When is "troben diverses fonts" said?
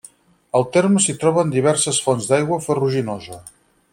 1.25-2.31